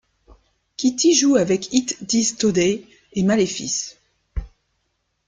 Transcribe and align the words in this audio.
Kittie 0.77 1.13
joue 1.13 1.35
avec 1.35 1.71
It 1.75 2.03
Dies 2.03 2.35
Today 2.35 2.87
et 3.13 3.21
Malefice. 3.21 3.99